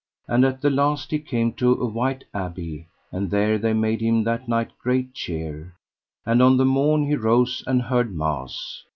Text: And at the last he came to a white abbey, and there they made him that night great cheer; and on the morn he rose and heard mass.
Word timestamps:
And 0.27 0.43
at 0.45 0.61
the 0.61 0.71
last 0.71 1.11
he 1.11 1.19
came 1.19 1.53
to 1.53 1.73
a 1.73 1.85
white 1.85 2.23
abbey, 2.33 2.87
and 3.11 3.29
there 3.29 3.59
they 3.59 3.73
made 3.73 4.01
him 4.01 4.23
that 4.23 4.47
night 4.49 4.71
great 4.81 5.13
cheer; 5.13 5.75
and 6.25 6.41
on 6.41 6.57
the 6.57 6.65
morn 6.65 7.05
he 7.05 7.15
rose 7.15 7.63
and 7.67 7.83
heard 7.83 8.11
mass. 8.11 8.81